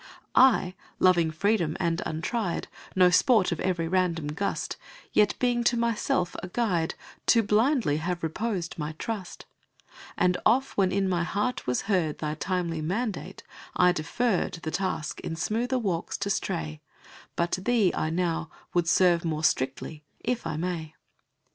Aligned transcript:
I, 0.33 0.73
loving 0.97 1.29
freedom, 1.29 1.77
and 1.79 2.01
untried, 2.07 2.67
No 2.95 3.11
sport 3.11 3.51
of 3.51 3.59
every 3.59 3.87
random 3.87 4.29
gust, 4.29 4.75
Yet 5.13 5.35
being 5.37 5.63
to 5.65 5.77
myself 5.77 6.35
a 6.41 6.47
guide, 6.47 6.95
Too 7.27 7.43
blindly 7.43 7.97
have 7.97 8.23
reposed 8.23 8.79
my 8.79 8.93
trust: 8.93 9.45
And 10.17 10.37
oft, 10.43 10.75
when 10.75 10.91
in 10.91 11.07
my 11.07 11.23
heart 11.23 11.67
was 11.67 11.81
heard 11.81 12.17
Thy 12.17 12.33
timely 12.33 12.81
mandate, 12.81 13.43
I 13.75 13.91
deferr'd 13.91 14.53
The 14.63 14.71
task, 14.71 15.19
in 15.19 15.35
smoother 15.35 15.77
walks 15.77 16.17
to 16.17 16.31
stray; 16.31 16.81
But 17.35 17.59
thee 17.61 17.93
I 17.93 18.09
now 18.09 18.49
would 18.73 18.87
serve 18.89 19.23
more 19.23 19.43
strictly, 19.43 20.03
if 20.21 20.47
I 20.47 20.57
may. 20.57 20.95